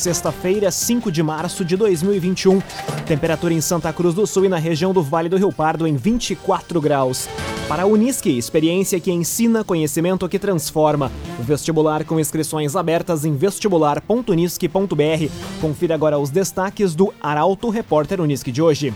sexta-feira, 0.00 0.70
5 0.70 1.12
de 1.12 1.22
março 1.22 1.62
de 1.64 1.76
2021. 1.76 2.60
Temperatura 3.06 3.52
em 3.52 3.60
Santa 3.60 3.92
Cruz 3.92 4.14
do 4.14 4.26
Sul 4.26 4.46
e 4.46 4.48
na 4.48 4.56
região 4.56 4.94
do 4.94 5.02
Vale 5.02 5.28
do 5.28 5.36
Rio 5.36 5.52
Pardo 5.52 5.86
em 5.86 5.94
24 5.94 6.80
graus. 6.80 7.28
Para 7.68 7.82
a 7.82 7.86
Unisque, 7.86 8.36
experiência 8.36 8.98
que 8.98 9.12
ensina, 9.12 9.62
conhecimento 9.62 10.28
que 10.28 10.38
transforma. 10.38 11.12
Vestibular 11.38 12.04
com 12.04 12.18
inscrições 12.18 12.74
abertas 12.74 13.24
em 13.24 13.36
vestibular.unisque.br. 13.36 15.32
Confira 15.60 15.94
agora 15.94 16.18
os 16.18 16.30
destaques 16.30 16.94
do 16.94 17.12
Arauto 17.20 17.68
Repórter 17.68 18.20
Unisque 18.20 18.50
de 18.50 18.62
hoje. 18.62 18.94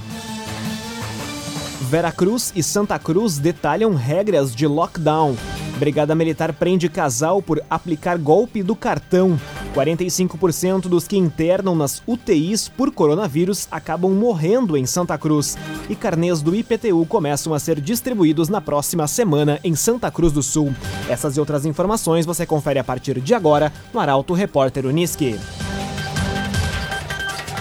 Veracruz 1.82 2.50
e 2.56 2.62
Santa 2.62 2.98
Cruz 2.98 3.38
detalham 3.38 3.94
regras 3.94 4.54
de 4.54 4.66
lockdown. 4.66 5.36
Brigada 5.76 6.14
Militar 6.14 6.52
prende 6.52 6.88
casal 6.88 7.42
por 7.42 7.62
aplicar 7.68 8.16
golpe 8.16 8.62
do 8.62 8.74
cartão. 8.74 9.38
45% 9.74 10.82
dos 10.82 11.08
que 11.08 11.16
internam 11.16 11.74
nas 11.74 12.00
UTIs 12.06 12.68
por 12.68 12.92
coronavírus 12.92 13.66
acabam 13.70 14.12
morrendo 14.12 14.76
em 14.76 14.86
Santa 14.86 15.18
Cruz. 15.18 15.58
E 15.90 15.96
carnês 15.96 16.40
do 16.40 16.54
IPTU 16.54 17.04
começam 17.06 17.52
a 17.52 17.58
ser 17.58 17.80
distribuídos 17.80 18.48
na 18.48 18.60
próxima 18.60 19.06
semana 19.08 19.58
em 19.64 19.74
Santa 19.74 20.10
Cruz 20.10 20.32
do 20.32 20.42
Sul. 20.42 20.72
Essas 21.08 21.36
e 21.36 21.40
outras 21.40 21.66
informações 21.66 22.24
você 22.24 22.46
confere 22.46 22.78
a 22.78 22.84
partir 22.84 23.20
de 23.20 23.34
agora 23.34 23.72
no 23.92 23.98
Arauto 23.98 24.32
Repórter 24.32 24.86
Uniski. 24.86 25.38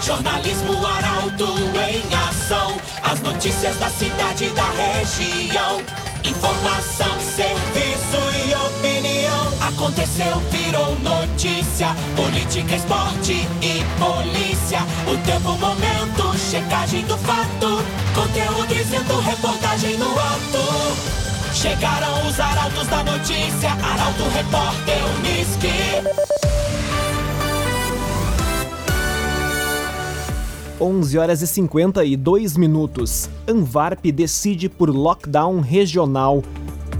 Jornalismo 0.00 0.86
Arauto 0.86 1.46
em 1.90 2.14
ação. 2.28 2.76
As 3.02 3.20
notícias 3.22 3.76
da 3.78 3.88
cidade 3.88 4.44
e 4.44 4.50
da 4.50 4.70
região. 4.70 5.80
Informação, 6.22 7.20
serviço. 7.20 7.73
Aconteceu, 9.76 10.38
virou 10.52 10.96
notícia. 11.00 11.88
Política, 12.14 12.76
esporte 12.76 13.32
e 13.60 13.82
polícia. 13.98 14.78
O 15.12 15.16
tempo, 15.26 15.58
momento, 15.58 16.38
checagem 16.38 17.04
do 17.06 17.18
fato. 17.18 17.82
Conteúdo 18.14 18.68
dizendo, 18.68 19.18
reportagem 19.18 19.96
no 19.98 20.10
ato. 20.12 21.52
Chegaram 21.52 22.28
os 22.28 22.38
arautos 22.38 22.86
da 22.86 23.02
notícia. 23.02 23.70
Arauto, 23.72 24.22
repórter, 24.32 24.98
Uniski. 25.18 26.24
11 30.80 31.18
horas 31.18 31.42
e 31.42 31.48
52 31.48 32.56
minutos. 32.56 33.28
Anvarp 33.48 34.04
decide 34.06 34.68
por 34.68 34.88
lockdown 34.88 35.58
regional. 35.58 36.44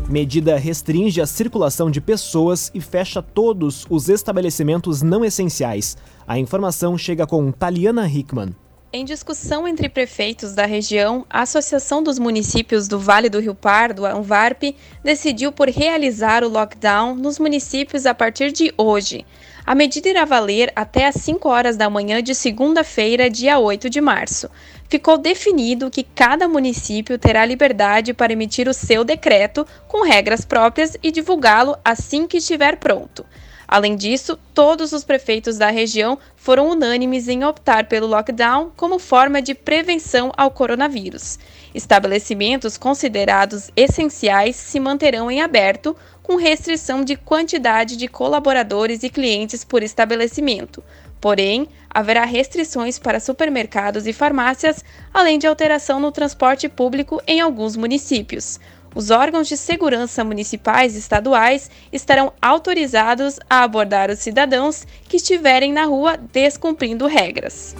Medida 0.09 0.59
restringe 0.59 1.19
a 1.21 1.27
circulação 1.27 1.91
de 1.91 1.99
pessoas 1.99 2.71
e 2.75 2.81
fecha 2.81 3.23
todos 3.23 3.87
os 3.89 4.11
estabelecimentos 4.11 5.01
não 5.01 5.25
essenciais. 5.25 5.97
A 6.29 6.39
informação 6.39 6.99
chega 6.99 7.27
com 7.27 7.51
Taliana 7.51 8.07
Hickman. 8.07 8.55
Em 8.93 9.05
discussão 9.05 9.67
entre 9.67 9.89
prefeitos 9.89 10.55
da 10.55 10.67
região, 10.67 11.27
a 11.29 11.41
Associação 11.41 12.03
dos 12.03 12.19
Municípios 12.19 12.87
do 12.87 12.97
Vale 12.97 13.29
do 13.29 13.41
Rio 13.41 13.55
Pardo, 13.55 14.07
a 14.07 14.13
ANVARP, 14.13 14.77
decidiu 15.03 15.51
por 15.51 15.69
realizar 15.69 16.45
o 16.45 16.49
lockdown 16.49 17.17
nos 17.17 17.39
municípios 17.39 18.07
a 18.07 18.15
partir 18.15 18.53
de 18.53 18.73
hoje. 18.77 19.27
A 19.67 19.75
medida 19.75 20.11
irá 20.11 20.25
valer 20.27 20.71
até 20.77 21.07
às 21.07 21.17
5 21.17 21.49
horas 21.49 21.77
da 21.77 21.89
manhã 21.89 22.23
de 22.23 22.35
segunda-feira, 22.35 23.31
dia 23.31 23.59
8 23.59 23.89
de 23.89 24.01
março. 24.01 24.49
Ficou 24.89 25.19
definido 25.19 25.91
que 25.91 26.03
cada 26.03 26.47
município 26.47 27.19
terá 27.19 27.45
liberdade 27.45 28.15
para 28.15 28.33
emitir 28.33 28.69
o 28.69 28.75
seu 28.75 29.03
decreto 29.03 29.67
com 29.89 30.03
regras 30.03 30.45
próprias 30.45 30.97
e 31.03 31.11
divulgá-lo 31.11 31.77
assim 31.85 32.27
que 32.27 32.37
estiver 32.37 32.77
pronto. 32.77 33.25
Além 33.67 33.97
disso, 33.97 34.39
todos 34.53 34.93
os 34.93 35.05
prefeitos 35.05 35.57
da 35.57 35.71
região 35.71 36.19
foram 36.37 36.69
unânimes 36.69 37.29
em 37.29 37.45
optar 37.45 37.87
pelo 37.89 38.07
lockdown 38.07 38.71
como 38.77 38.99
forma 38.99 39.41
de 39.41 39.55
prevenção 39.55 40.31
ao 40.37 40.51
coronavírus. 40.51 41.39
Estabelecimentos 41.75 42.77
considerados 42.77 43.71
essenciais 43.75 44.55
se 44.55 44.79
manterão 44.79 45.31
em 45.31 45.41
aberto, 45.41 45.97
com 46.23 46.37
restrição 46.37 47.03
de 47.05 47.17
quantidade 47.17 47.97
de 47.97 48.07
colaboradores 48.07 49.03
e 49.03 49.11
clientes 49.11 49.65
por 49.65 49.83
estabelecimento. 49.83 50.83
Porém, 51.25 51.67
haverá 51.89 52.27
restrições 52.27 52.99
para 52.99 53.19
supermercados 53.19 54.07
e 54.07 54.13
farmácias, 54.13 54.85
além 55.11 55.39
de 55.39 55.47
alteração 55.47 55.99
no 55.99 56.13
transporte 56.13 56.69
público 56.69 57.19
em 57.27 57.41
alguns 57.41 57.77
municípios. 57.77 58.61
Os 58.95 59.09
órgãos 59.09 59.49
de 59.49 59.57
segurança 59.57 60.23
municipais 60.23 60.95
e 60.95 60.99
estaduais 60.99 61.71
estarão 61.91 62.31
autorizados 62.43 63.39
a 63.49 63.63
abordar 63.63 64.11
os 64.11 64.19
cidadãos 64.19 64.87
que 65.09 65.17
estiverem 65.17 65.73
na 65.73 65.87
rua 65.87 66.19
descumprindo 66.31 67.07
regras. 67.07 67.75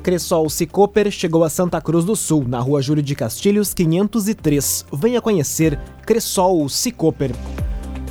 Cressol 0.00 0.48
Cicoper 0.48 1.10
chegou 1.10 1.42
a 1.42 1.50
Santa 1.50 1.80
Cruz 1.80 2.04
do 2.04 2.14
Sul, 2.14 2.46
na 2.46 2.60
rua 2.60 2.80
Júlio 2.80 3.02
de 3.02 3.16
Castilhos, 3.16 3.74
503. 3.74 4.86
Venha 4.92 5.20
conhecer 5.20 5.80
Cressol 6.06 6.68
Cicoper. 6.68 7.32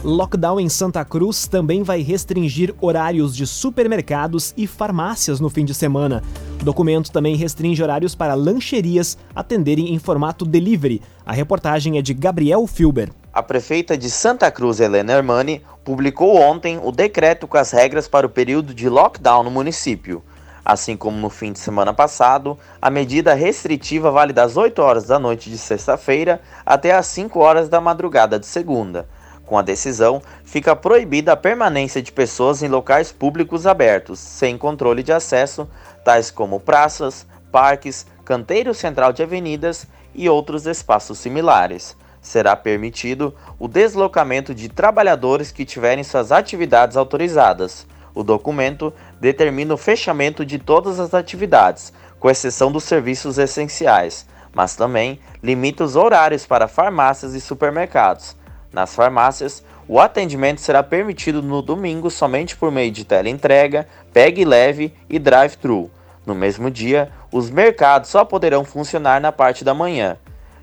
Lockdown 0.03 0.59
em 0.59 0.67
Santa 0.67 1.05
Cruz 1.05 1.47
também 1.47 1.81
vai 1.81 2.01
restringir 2.01 2.75
horários 2.81 3.33
de 3.33 3.47
supermercados 3.47 4.53
e 4.57 4.67
farmácias 4.67 5.39
no 5.39 5.49
fim 5.49 5.63
de 5.63 5.73
semana. 5.73 6.21
O 6.59 6.65
documento 6.65 7.09
também 7.09 7.37
restringe 7.37 7.81
horários 7.81 8.13
para 8.13 8.33
lancherias 8.33 9.17
atenderem 9.33 9.93
em 9.93 9.99
formato 9.99 10.43
delivery. 10.43 11.01
A 11.25 11.31
reportagem 11.31 11.97
é 11.97 12.01
de 12.01 12.13
Gabriel 12.13 12.67
Filber. 12.67 13.13
A 13.31 13.41
prefeita 13.41 13.97
de 13.97 14.09
Santa 14.09 14.51
Cruz, 14.51 14.81
Helena 14.81 15.13
Hermani, 15.13 15.61
publicou 15.85 16.35
ontem 16.35 16.77
o 16.83 16.91
decreto 16.91 17.47
com 17.47 17.57
as 17.57 17.71
regras 17.71 18.05
para 18.05 18.27
o 18.27 18.29
período 18.29 18.73
de 18.73 18.89
lockdown 18.89 19.41
no 19.41 19.51
município. 19.51 20.21
Assim 20.65 20.97
como 20.97 21.17
no 21.17 21.29
fim 21.29 21.53
de 21.53 21.59
semana 21.59 21.93
passado, 21.93 22.57
a 22.81 22.89
medida 22.89 23.33
restritiva 23.33 24.11
vale 24.11 24.33
das 24.33 24.57
8 24.57 24.81
horas 24.81 25.05
da 25.05 25.17
noite 25.17 25.49
de 25.49 25.57
sexta-feira 25.57 26.41
até 26.65 26.91
as 26.91 27.07
5 27.07 27.39
horas 27.39 27.69
da 27.69 27.79
madrugada 27.79 28.37
de 28.37 28.45
segunda. 28.45 29.07
Com 29.45 29.57
a 29.57 29.61
decisão, 29.61 30.21
fica 30.45 30.75
proibida 30.75 31.33
a 31.33 31.37
permanência 31.37 32.01
de 32.01 32.11
pessoas 32.11 32.63
em 32.63 32.69
locais 32.69 33.11
públicos 33.11 33.67
abertos, 33.67 34.19
sem 34.19 34.57
controle 34.57 35.03
de 35.03 35.11
acesso, 35.11 35.67
tais 36.03 36.31
como 36.31 36.59
praças, 36.59 37.25
parques, 37.51 38.05
canteiro 38.23 38.73
central 38.73 39.11
de 39.11 39.21
avenidas 39.21 39.85
e 40.15 40.29
outros 40.29 40.65
espaços 40.65 41.19
similares. 41.19 41.95
Será 42.21 42.55
permitido 42.55 43.35
o 43.59 43.67
deslocamento 43.67 44.55
de 44.55 44.69
trabalhadores 44.69 45.51
que 45.51 45.65
tiverem 45.65 46.05
suas 46.05 46.31
atividades 46.31 46.95
autorizadas. 46.95 47.85
O 48.15 48.23
documento 48.23 48.93
determina 49.19 49.73
o 49.73 49.77
fechamento 49.77 50.45
de 50.45 50.57
todas 50.57 51.01
as 51.01 51.13
atividades, 51.13 51.91
com 52.17 52.29
exceção 52.29 52.71
dos 52.71 52.85
serviços 52.85 53.37
essenciais, 53.37 54.25
mas 54.53 54.73
também 54.73 55.19
limita 55.41 55.83
os 55.83 55.97
horários 55.97 56.45
para 56.45 56.69
farmácias 56.69 57.33
e 57.33 57.41
supermercados 57.41 58.37
nas 58.73 58.95
farmácias, 58.95 59.63
o 59.87 59.99
atendimento 59.99 60.59
será 60.59 60.81
permitido 60.81 61.41
no 61.41 61.61
domingo 61.61 62.09
somente 62.09 62.55
por 62.55 62.71
meio 62.71 62.91
de 62.91 63.05
teleentrega, 63.05 63.87
pegue 64.11 64.43
leve 64.43 64.93
e 65.09 65.19
drive-thru. 65.19 65.91
No 66.25 66.33
mesmo 66.33 66.71
dia, 66.71 67.11
os 67.31 67.49
mercados 67.49 68.09
só 68.09 68.25
poderão 68.25 68.65
funcionar 68.65 69.21
na 69.21 69.31
parte 69.31 69.63
da 69.63 69.73
manhã. 69.73 70.17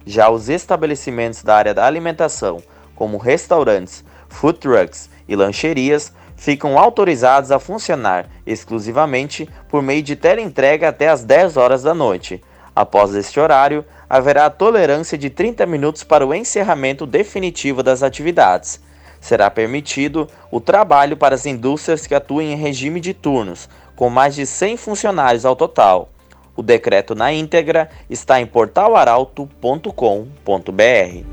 Já 0.04 0.28
os 0.28 0.49
estabelecimentos 0.49 1.43
da 1.43 1.54
área 1.54 1.75
da 1.75 1.87
alimentação, 1.87 2.62
como 2.94 3.19
restaurantes, 3.19 4.04
food 4.28 4.59
trucks 4.59 5.09
e 5.28 5.37
lancherias, 5.37 6.12
ficam 6.34 6.78
autorizados 6.78 7.53
a 7.53 7.59
funcionar 7.59 8.26
exclusivamente 8.47 9.49
por 9.69 9.82
meio 9.82 10.03
de 10.03 10.16
teleentrega 10.16 10.88
até 10.88 11.09
as 11.09 11.22
10 11.22 11.59
horas 11.59 11.82
da 11.82 11.94
noite. 11.94 12.43
Após 12.75 13.15
este 13.15 13.38
horário, 13.38 13.84
haverá 14.10 14.47
a 14.47 14.50
tolerância 14.50 15.16
de 15.16 15.31
30 15.31 15.65
minutos 15.66 16.03
para 16.03 16.26
o 16.26 16.34
encerramento 16.34 17.06
definitivo 17.06 17.81
das 17.81 18.03
atividades. 18.03 18.81
Será 19.21 19.48
permitido 19.48 20.26
o 20.50 20.60
trabalho 20.60 21.16
para 21.16 21.37
as 21.37 21.47
indústrias 21.47 22.09
que 22.09 22.15
atuem 22.15 22.53
em 22.53 22.56
regime 22.56 22.99
de 22.99 23.15
turnos, 23.15 23.69
com 23.94 24.10
mais 24.10 24.34
de 24.34 24.44
100 24.44 24.78
funcionários 24.78 25.44
ao 25.44 25.55
total. 25.55 26.08
O 26.56 26.62
decreto 26.62 27.14
na 27.14 27.32
íntegra 27.32 27.88
está 28.08 28.40
em 28.40 28.46
portalaralto.com.br. 28.46 31.25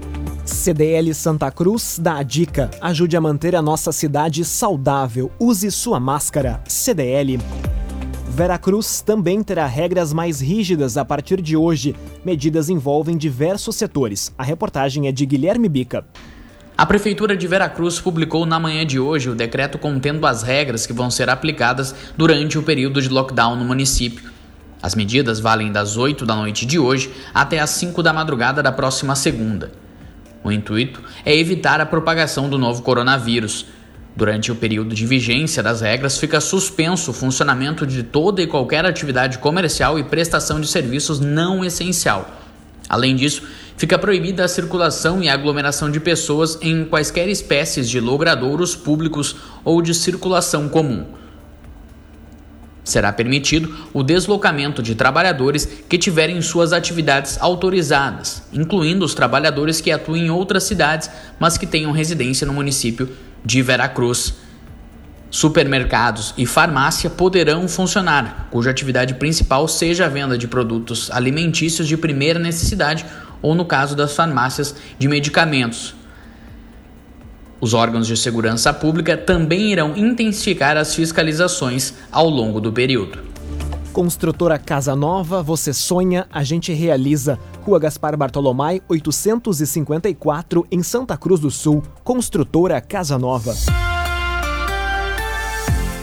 CDL 0.46 1.14
Santa 1.14 1.52
Cruz 1.52 1.98
dá 2.00 2.18
a 2.18 2.24
dica: 2.24 2.70
ajude 2.80 3.18
a 3.18 3.22
manter 3.22 3.56
a 3.56 3.62
nossa 3.62 3.92
cidade 3.92 4.46
saudável. 4.46 5.32
Use 5.40 5.72
sua 5.72 6.00
máscara. 6.00 6.62
CDL. 6.68 7.40
Veracruz 8.38 9.02
também 9.02 9.42
terá 9.42 9.66
regras 9.66 10.14
mais 10.14 10.40
rígidas 10.40 10.96
a 10.96 11.04
partir 11.04 11.42
de 11.42 11.58
hoje. 11.58 11.96
Medidas 12.24 12.70
envolvem 12.70 13.18
diversos 13.18 13.76
setores. 13.76 14.32
A 14.38 14.44
reportagem 14.44 15.08
é 15.08 15.12
de 15.12 15.26
Guilherme 15.26 15.68
Bica. 15.68 16.06
A 16.78 16.86
Prefeitura 16.86 17.36
de 17.36 17.48
Veracruz 17.48 18.00
publicou 18.00 18.46
na 18.46 18.60
manhã 18.60 18.86
de 18.86 19.00
hoje 19.00 19.28
o 19.28 19.34
decreto 19.34 19.80
contendo 19.80 20.28
as 20.28 20.44
regras 20.44 20.86
que 20.86 20.94
vão 20.94 21.10
ser 21.10 21.32
aplicadas 21.32 21.96
durante 22.16 22.60
o 22.60 22.62
período 22.62 23.02
de 23.02 23.10
lockdown 23.10 23.56
no 23.56 23.66
município. 23.66 24.30
As 24.84 24.94
medidas 24.94 25.40
valem 25.40 25.72
das 25.72 25.98
8 25.98 26.24
da 26.24 26.36
noite 26.36 26.64
de 26.64 26.78
hoje 26.78 27.12
até 27.34 27.58
as 27.58 27.72
5 27.72 28.04
da 28.04 28.14
madrugada 28.14 28.62
da 28.62 28.72
próxima 28.72 29.16
segunda. 29.16 29.72
O 30.44 30.52
intuito 30.52 31.02
é 31.26 31.36
evitar 31.36 31.82
a 31.82 31.88
propagação 31.88 32.48
do 32.48 32.60
novo 32.60 32.84
coronavírus. 32.84 33.66
Durante 34.18 34.52
o 34.52 34.56
período 34.56 34.96
de 34.96 35.06
vigência 35.06 35.62
das 35.62 35.82
regras, 35.82 36.18
fica 36.18 36.42
suspenso 36.42 37.12
o 37.12 37.14
funcionamento 37.14 37.86
de 37.86 38.02
toda 38.02 38.42
e 38.42 38.48
qualquer 38.48 38.84
atividade 38.84 39.38
comercial 39.38 40.00
e 40.00 40.04
prestação 40.04 40.60
de 40.60 40.68
serviços 40.68 41.20
não 41.20 41.64
essencial. 41.64 42.28
Além 42.90 43.16
disso, 43.16 43.44
fica 43.78 44.00
proibida 44.00 44.44
a 44.44 44.48
circulação 44.48 45.22
e 45.22 45.30
aglomeração 45.30 45.92
de 45.92 46.00
pessoas 46.00 46.58
em 46.64 46.84
quaisquer 46.84 47.30
espécies 47.30 47.88
de 47.88 48.00
logradouros 48.00 48.76
públicos 48.76 49.36
ou 49.64 49.84
de 49.84 49.94
circulação 49.94 50.68
comum. 50.68 51.06
Será 52.88 53.12
permitido 53.12 53.76
o 53.92 54.02
deslocamento 54.02 54.82
de 54.82 54.96
trabalhadores 54.96 55.68
que 55.90 55.98
tiverem 55.98 56.42
suas 56.42 56.72
atividades 56.72 57.38
autorizadas, 57.42 58.44
incluindo 58.54 59.04
os 59.04 59.14
trabalhadores 59.14 59.82
que 59.82 59.92
atuem 59.92 60.28
em 60.28 60.30
outras 60.30 60.64
cidades, 60.64 61.10
mas 61.38 61.58
que 61.58 61.68
tenham 61.68 61.92
residência 61.92 62.48
no 62.48 62.54
município 62.54 63.10
de 63.44 63.62
Veracruz. 63.62 64.36
Supermercados 65.30 66.34
e 66.38 66.46
farmácia 66.46 67.10
poderão 67.10 67.68
funcionar, 67.68 68.48
cuja 68.50 68.72
atividade 68.72 69.16
principal 69.16 69.68
seja 69.68 70.06
a 70.06 70.10
venda 70.10 70.38
de 70.38 70.48
produtos 70.48 71.12
alimentícios 71.12 71.90
de 71.90 71.98
primeira 71.98 72.40
necessidade 72.40 73.06
ou, 73.42 73.54
no 73.54 73.66
caso 73.66 73.98
das 73.98 74.16
farmácias, 74.16 74.74
de 74.98 75.10
medicamentos, 75.10 75.94
os 77.60 77.74
órgãos 77.74 78.08
de 78.08 78.16
segurança 78.16 78.74
pública 78.74 79.18
também 79.18 79.72
irão 79.72 79.96
intensificar 79.96 80.78
as 80.78 80.94
fiscalizações 80.94 81.94
ao 82.12 82.30
longo 82.30 82.60
do 82.62 82.72
período. 82.72 83.20
Construtora 83.92 84.60
Casa 84.60 84.96
Nova, 84.96 85.42
você 85.42 85.74
sonha, 85.74 86.28
a 86.32 86.44
gente 86.44 86.72
realiza. 86.72 87.40
Rua 87.64 87.80
Gaspar 87.80 88.16
Bartolomai, 88.16 88.80
854, 88.88 90.68
em 90.72 90.84
Santa 90.84 91.18
Cruz 91.18 91.40
do 91.40 91.50
Sul. 91.50 91.82
Construtora 92.04 92.80
Casa 92.80 93.18
Nova. 93.18 93.56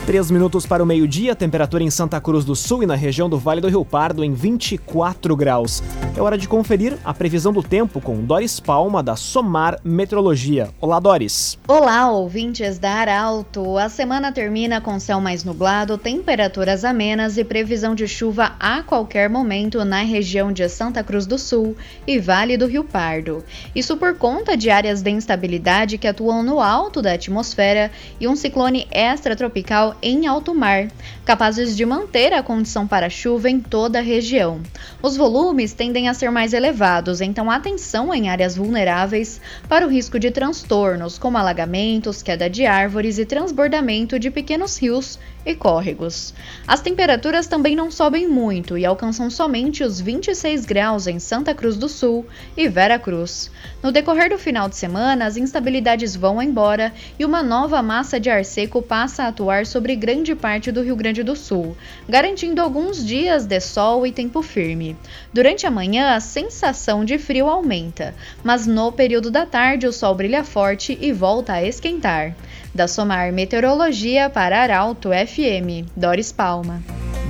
Três 0.07 0.31
minutos 0.31 0.67
para 0.67 0.83
o 0.83 0.87
meio-dia, 0.87 1.35
temperatura 1.35 1.83
em 1.83 1.89
Santa 1.89 2.21
Cruz 2.21 2.45
do 2.45 2.55
Sul 2.55 2.83
e 2.83 2.87
na 2.87 2.95
região 2.95 3.27
do 3.27 3.39
Vale 3.39 3.63
do 3.63 3.69
Rio 3.69 3.87
Pardo 3.87 4.23
em 4.23 4.35
24 4.35 5.35
graus. 5.35 5.83
É 6.15 6.21
hora 6.21 6.37
de 6.37 6.47
conferir 6.47 6.99
a 7.03 7.15
previsão 7.15 7.55
do 7.55 7.63
tempo 7.63 8.03
com 8.03 8.23
Doris 8.23 8.61
Palma, 8.61 9.03
da 9.03 9.17
Somar 9.17 9.81
Meteorologia. 9.83 10.69
Olá, 10.79 11.01
Doris. 11.01 11.59
Olá, 11.67 12.11
ouvintes 12.11 12.79
da 12.79 12.91
Arauto. 12.91 13.79
A 13.79 13.89
semana 13.89 14.31
termina 14.31 14.79
com 14.79 15.01
céu 15.01 15.23
mais 15.23 15.43
nublado, 15.43 15.97
temperaturas 15.97 16.85
amenas 16.85 17.39
e 17.39 17.43
previsão 17.45 17.95
de 17.95 18.07
chuva 18.07 18.53
a 18.61 18.83
qualquer 18.83 19.31
momento 19.31 19.87
na 19.87 20.03
região 20.03 20.53
de 20.53 20.69
Santa 20.69 21.03
Cruz 21.03 21.25
do 21.25 21.39
Sul 21.39 21.75
e 22.07 22.19
Vale 22.19 22.59
do 22.59 22.67
Rio 22.67 22.85
Pardo. 22.85 23.43
Isso 23.75 23.97
por 23.97 24.19
conta 24.19 24.55
de 24.55 24.69
áreas 24.69 25.01
de 25.01 25.11
instabilidade 25.11 25.97
que 25.97 26.07
atuam 26.07 26.43
no 26.43 26.61
alto 26.61 27.01
da 27.01 27.15
atmosfera 27.15 27.91
e 28.21 28.29
um 28.29 28.37
ciclone 28.37 28.87
extratropical 28.93 29.94
em 30.03 30.27
alto 30.27 30.55
mar, 30.55 30.89
capazes 31.25 31.77
de 31.77 31.85
manter 31.85 32.33
a 32.33 32.43
condição 32.43 32.87
para 32.87 33.09
chuva 33.09 33.49
em 33.49 33.61
toda 33.61 33.99
a 33.99 34.03
região. 34.03 34.61
Os 35.03 35.17
volumes 35.17 35.73
tendem 35.73 36.09
a 36.09 36.15
ser 36.15 36.31
mais 36.31 36.53
elevados, 36.53 37.21
então 37.21 37.51
atenção 37.51 38.13
em 38.13 38.29
áreas 38.29 38.57
vulneráveis 38.57 39.41
para 39.69 39.87
o 39.87 39.91
risco 39.91 40.19
de 40.19 40.31
transtornos, 40.31 41.19
como 41.19 41.39
alagamentos, 41.39 42.23
queda 42.23 42.49
de 42.49 42.67
árvores 42.67 43.19
e 43.19 43.25
transbordamento 43.25 44.19
de 44.19 44.31
pequenos 44.31 44.79
rios 44.79 45.19
e 45.45 45.55
córregos. 45.55 46.33
As 46.67 46.81
temperaturas 46.81 47.47
também 47.47 47.77
não 47.77 47.91
sobem 47.91 48.27
muito 48.27 48.79
e 48.79 48.87
alcançam 48.87 49.29
somente 49.29 49.85
os 49.85 50.01
26 50.01 50.65
graus 50.65 51.07
em 51.07 51.19
Santa 51.19 51.55
Cruz 51.55 51.77
do 51.77 51.89
Sul 51.89 52.27
e 52.57 52.69
Vera 52.69 52.99
Cruz. 52.99 53.51
No 53.83 53.93
decorrer 53.93 54.31
do 54.31 54.39
final 54.39 54.69
de 54.69 54.77
semana, 54.77 55.27
as 55.27 55.37
instabilidades 55.37 56.17
vão 56.17 56.43
embora 56.43 56.93
e 57.19 57.25
uma 57.25 57.43
nova 57.43 57.83
massa 57.83 58.19
de 58.19 58.31
ar 58.31 58.45
seco 58.45 58.81
passa 58.81 59.25
a 59.25 59.29
atuar 59.29 59.67
sobre 59.67 59.84
grande 59.95 60.35
parte 60.35 60.73
do 60.73 60.83
Rio 60.83 60.97
Grande 60.97 61.23
do 61.23 61.37
Sul, 61.37 61.77
garantindo 62.09 62.63
alguns 62.63 63.05
dias 63.05 63.45
de 63.45 63.61
sol 63.61 64.07
e 64.07 64.13
tempo 64.13 64.41
firme. 64.41 64.97
Durante 65.33 65.67
a 65.67 65.71
manhã, 65.71 66.15
a 66.15 66.21
sensação 66.21 67.05
de 67.05 67.19
frio 67.19 67.49
aumenta, 67.49 68.15
mas 68.43 68.67
no 68.67 68.91
período 68.91 69.31
da 69.31 69.45
tarde 69.45 69.87
o 69.87 69.93
sol 69.93 70.15
brilha 70.15 70.43
forte 70.43 70.97
e 71.01 71.13
volta 71.13 71.53
a 71.53 71.65
esquentar. 71.65 72.35
Da 72.75 72.89
Somar 72.89 73.33
Meteorologia 73.33 74.31
para 74.31 74.63
Arauto 74.63 75.11
FM, 75.11 75.87
Doris 75.95 76.33
Palma. 76.33 76.83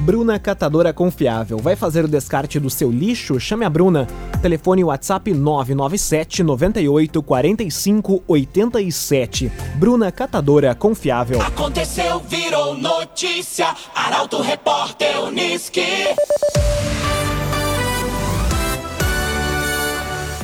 Bruna 0.05 0.39
Catadora 0.39 0.93
Confiável. 0.93 1.56
Vai 1.56 1.75
fazer 1.77 2.05
o 2.05 2.09
descarte 2.09 2.61
do 2.61 2.69
seu 2.69 2.91
lixo? 2.91 3.41
Chame 3.41 3.65
a 3.65 3.71
Bruna. 3.71 4.06
Telefone 4.43 4.85
WhatsApp 4.85 5.33
997 5.33 6.43
98 6.43 7.23
45 7.23 8.23
87. 8.29 9.51
Bruna 9.77 10.12
Catadora 10.12 10.75
Confiável. 10.75 11.41
Aconteceu, 11.41 12.21
virou 12.21 12.77
notícia. 12.77 13.75
Arauto 13.95 14.43
Repórter 14.43 15.25
Uniski. 15.25 15.81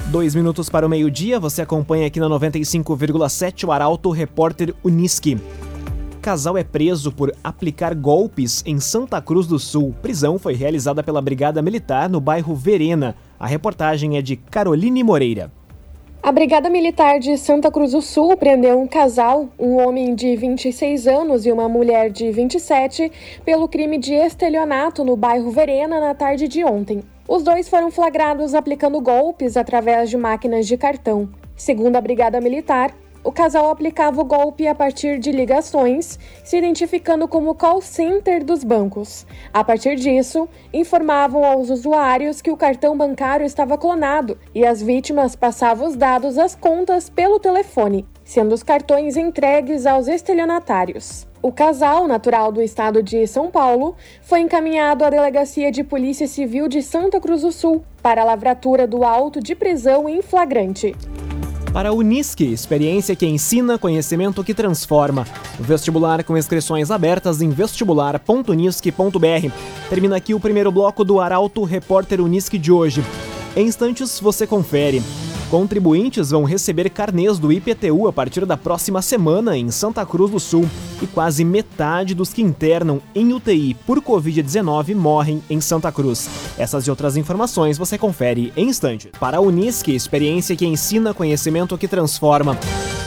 Dois 0.07 0.35
minutos 0.35 0.71
para 0.71 0.87
o 0.87 0.89
meio-dia, 0.89 1.39
você 1.39 1.61
acompanha 1.61 2.07
aqui 2.07 2.19
na 2.19 2.31
95,7 2.31 3.69
o 3.69 3.73
Arauto 3.73 4.11
Repórter 4.11 4.75
Uniski. 4.83 5.39
Casal 6.21 6.59
é 6.59 6.63
preso 6.63 7.11
por 7.11 7.35
aplicar 7.43 7.95
golpes 7.95 8.63
em 8.67 8.79
Santa 8.79 9.23
Cruz 9.23 9.47
do 9.47 9.59
Sul. 9.59 9.95
Prisão 10.03 10.39
foi 10.39 10.53
realizada 10.53 11.03
pela 11.03 11.23
Brigada 11.23 11.63
Militar 11.63 12.11
no 12.11 12.21
bairro 12.21 12.55
Verena. 12.55 13.17
A 13.39 13.47
reportagem 13.47 14.19
é 14.19 14.23
de 14.23 14.37
Caroline 14.37 15.03
Moreira. 15.03 15.51
A 16.23 16.31
Brigada 16.31 16.69
Militar 16.69 17.19
de 17.19 17.39
Santa 17.39 17.71
Cruz 17.71 17.93
do 17.93 18.03
Sul 18.03 18.37
prendeu 18.37 18.79
um 18.79 18.87
casal, 18.87 19.49
um 19.59 19.79
homem 19.79 20.15
de 20.15 20.37
26 20.37 21.07
anos 21.07 21.47
e 21.47 21.51
uma 21.51 21.67
mulher 21.67 22.11
de 22.11 22.31
27, 22.31 23.11
pelo 23.43 23.67
crime 23.67 23.97
de 23.97 24.13
estelionato 24.13 25.03
no 25.03 25.17
bairro 25.17 25.51
Verena 25.51 25.99
na 25.99 26.15
tarde 26.15 26.47
de 26.47 26.63
ontem. 26.63 27.03
Os 27.27 27.43
dois 27.43 27.67
foram 27.67 27.91
flagrados 27.91 28.55
aplicando 28.55 29.01
golpes 29.01 29.57
através 29.57 30.11
de 30.11 30.19
máquinas 30.19 30.67
de 30.67 30.77
cartão. 30.77 31.31
Segundo 31.57 31.97
a 31.97 32.01
Brigada 32.03 32.39
Militar, 32.43 32.95
o 33.23 33.31
casal 33.31 33.71
aplicava 33.71 34.21
o 34.21 34.25
golpe 34.25 34.67
a 34.67 34.75
partir 34.75 35.19
de 35.19 35.31
ligações, 35.31 36.19
se 36.43 36.57
identificando 36.57 37.29
como 37.29 37.55
call 37.55 37.83
center 37.83 38.45
dos 38.45 38.65
bancos. 38.65 39.27
A 39.53 39.63
partir 39.63 39.97
disso, 39.97 40.49
informavam 40.73 41.45
aos 41.45 41.69
usuários 41.69 42.41
que 42.41 42.51
o 42.51 42.57
cartão 42.57 42.97
bancário 42.97 43.45
estava 43.45 43.77
clonado 43.77 44.39
e 44.55 44.65
as 44.65 44.81
vítimas 44.81 45.37
passavam 45.37 45.87
os 45.87 45.97
dados 45.97 46.39
às 46.39 46.55
contas 46.55 47.11
pelo 47.11 47.39
telefone, 47.39 48.07
sendo 48.25 48.55
os 48.55 48.63
cartões 48.63 49.17
entregues 49.17 49.87
aos 49.87 50.09
estelionatários. 50.09 51.29
O 51.43 51.51
casal, 51.51 52.07
natural 52.07 52.53
do 52.53 52.61
estado 52.61 53.03
de 53.03 53.27
São 53.27 53.51
Paulo, 53.51 53.97
foi 54.21 54.41
encaminhado 54.41 55.05
à 55.05 55.11
Delegacia 55.11 55.71
de 55.71 55.83
Polícia 55.83 56.27
Civil 56.27 56.69
de 56.69 56.83
Santa 56.83 57.19
Cruz 57.19 57.43
do 57.43 57.51
Sul 57.51 57.83
para 58.03 58.21
a 58.21 58.25
lavratura 58.25 58.87
do 58.87 59.05
auto 59.05 59.41
de 59.41 59.55
prisão 59.55 60.07
em 60.07 60.21
flagrante. 60.21 60.95
Para 61.73 61.91
a 61.91 61.93
Unisque, 61.93 62.45
experiência 62.45 63.15
que 63.15 63.27
ensina, 63.27 63.79
conhecimento 63.79 64.43
que 64.43 64.53
transforma. 64.53 65.25
Vestibular 65.59 66.25
com 66.25 66.37
inscrições 66.37 66.91
abertas 66.91 67.41
em 67.41 67.51
vestibular.unisque.br. 67.51 69.53
Termina 69.89 70.17
aqui 70.17 70.35
o 70.35 70.41
primeiro 70.41 70.73
bloco 70.73 71.05
do 71.05 71.21
Arauto 71.21 71.63
Repórter 71.63 72.21
Unisque 72.21 72.59
de 72.59 72.73
hoje. 72.73 73.05
Em 73.55 73.67
instantes 73.67 74.19
você 74.19 74.49
confere. 74.49 75.01
Contribuintes 75.51 76.31
vão 76.31 76.45
receber 76.45 76.89
carnês 76.91 77.41
do 77.41 77.53
IPTU 77.53 78.07
a 78.07 78.13
partir 78.13 78.47
da 78.47 78.57
próxima 78.57 79.03
semana 79.03 79.57
em 79.57 79.69
Santa 79.69 80.07
Cruz 80.07 80.31
do 80.31 80.39
Sul 80.39 80.71
e 81.03 81.09
quase 81.09 81.45
metade 81.45 82.15
dos 82.15 82.33
que 82.33 82.41
internam 82.41 83.01
em 83.13 83.33
UTI 83.33 83.75
por 83.85 84.01
Covid-19 84.01 84.95
morrem 84.95 85.43
em 85.51 85.61
Santa 85.61 85.91
Cruz. 85.91 86.31
Essas 86.57 86.87
e 86.87 86.91
outras 86.91 87.17
informações 87.17 87.77
você 87.77 87.99
confere 87.99 88.53
em 88.57 88.69
instantes. 88.69 89.11
Para 89.19 89.39
a 89.39 89.41
Unisque, 89.41 89.93
experiência 89.93 90.55
que 90.55 90.65
ensina 90.65 91.13
conhecimento 91.13 91.77
que 91.77 91.89
transforma. 91.89 92.57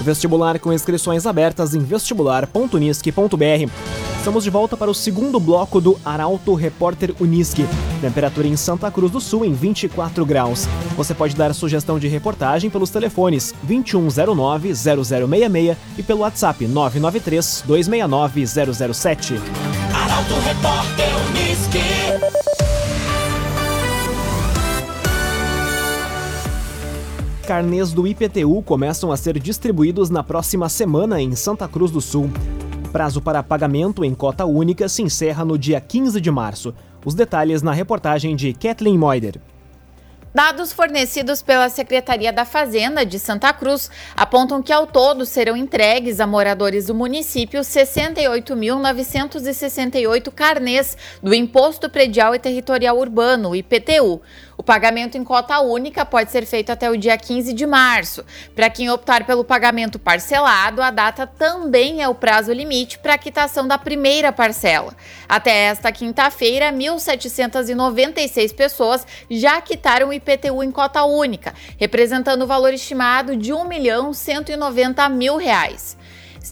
Vestibular 0.02 0.60
com 0.60 0.74
inscrições 0.74 1.26
abertas 1.26 1.74
em 1.74 1.80
vestibular.unisque.br. 1.80 4.13
Estamos 4.24 4.46
de 4.46 4.50
volta 4.50 4.78
para 4.78 4.90
o 4.90 4.96
segundo 4.96 5.38
bloco 5.38 5.82
do 5.82 6.00
Arauto 6.06 6.54
Repórter 6.54 7.14
Unisque. 7.20 7.66
Temperatura 8.00 8.48
em 8.48 8.56
Santa 8.56 8.90
Cruz 8.90 9.12
do 9.12 9.20
Sul 9.20 9.44
em 9.44 9.52
24 9.52 10.26
graus. 10.26 10.66
Você 10.96 11.14
pode 11.14 11.36
dar 11.36 11.54
sugestão 11.54 12.00
de 12.00 12.08
reportagem 12.08 12.70
pelos 12.70 12.90
telefones 12.90 13.54
2109-0066 13.68 15.76
e 15.98 16.04
pelo 16.04 16.22
WhatsApp 16.22 16.66
993-269-007. 16.66 19.42
Arauto 19.94 20.36
Repórter 20.36 21.10
Uniski. 21.28 21.80
Carnês 27.46 27.92
do 27.92 28.08
IPTU 28.08 28.62
começam 28.62 29.12
a 29.12 29.18
ser 29.18 29.38
distribuídos 29.38 30.10
na 30.10 30.24
próxima 30.24 30.70
semana 30.70 31.22
em 31.22 31.36
Santa 31.36 31.68
Cruz 31.68 31.92
do 31.92 32.00
Sul. 32.00 32.30
Prazo 32.94 33.20
para 33.20 33.42
pagamento 33.42 34.06
em 34.06 34.14
cota 34.14 34.46
única 34.46 34.88
se 34.88 35.02
encerra 35.02 35.44
no 35.44 35.58
dia 35.58 35.82
15 35.82 36.22
de 36.22 36.30
março. 36.30 36.76
Os 37.04 37.16
detalhes 37.16 37.64
na 37.64 37.74
reportagem 37.74 38.36
de 38.36 38.54
Kathleen 38.54 39.00
Moider. 39.00 39.42
Dados 40.32 40.72
fornecidos 40.74 41.44
pela 41.44 41.70
Secretaria 41.70 42.32
da 42.32 42.46
Fazenda 42.46 43.04
de 43.04 43.18
Santa 43.18 43.52
Cruz 43.52 43.90
apontam 44.16 44.62
que 44.62 44.72
ao 44.72 44.86
todo 44.86 45.26
serão 45.26 45.58
entregues 45.58 46.20
a 46.20 46.28
moradores 46.28 46.86
do 46.88 46.94
município 46.94 47.62
68.968 47.62 50.32
carnês 50.32 50.96
do 51.22 51.34
Imposto 51.34 51.90
Predial 51.90 52.36
e 52.36 52.40
Territorial 52.40 52.98
Urbano, 52.98 53.56
IPTU. 53.56 54.22
O 54.64 54.66
pagamento 54.66 55.18
em 55.18 55.26
cota 55.26 55.60
única 55.60 56.06
pode 56.06 56.32
ser 56.32 56.46
feito 56.46 56.70
até 56.70 56.90
o 56.90 56.96
dia 56.96 57.18
15 57.18 57.52
de 57.52 57.68
março. 57.68 58.24
Para 58.56 58.70
quem 58.70 58.90
optar 58.90 59.26
pelo 59.26 59.44
pagamento 59.44 60.00
parcelado, 60.00 60.82
a 60.82 60.90
data 60.90 61.28
também 61.28 62.02
é 62.02 62.08
o 62.08 62.16
prazo 62.16 62.54
limite 62.54 62.98
para 62.98 63.16
a 63.16 63.18
quitação 63.18 63.68
da 63.68 63.78
primeira 63.78 64.32
parcela. 64.32 64.96
Até 65.28 65.66
esta 65.66 65.92
quinta-feira, 65.92 66.72
1.796 66.72 68.56
pessoas 68.56 69.06
já 69.30 69.60
quitaram 69.60 70.08
o 70.08 70.14
IPTU 70.14 70.64
em 70.64 70.72
cota 70.72 71.04
única, 71.04 71.54
representando 71.78 72.44
o 72.44 72.48
valor 72.48 72.74
estimado 72.74 73.36
de 73.36 73.52
R$ 73.52 73.58
1 73.58 74.14